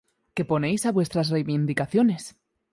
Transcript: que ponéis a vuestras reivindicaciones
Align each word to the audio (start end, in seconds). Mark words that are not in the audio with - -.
que 0.35 0.43
ponéis 0.51 0.81
a 0.85 0.91
vuestras 0.97 1.27
reivindicaciones 1.35 2.23